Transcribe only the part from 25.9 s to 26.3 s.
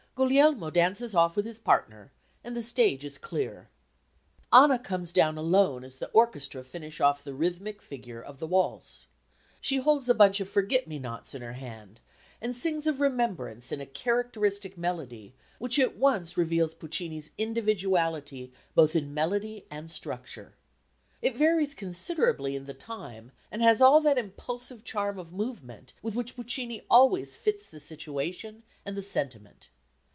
with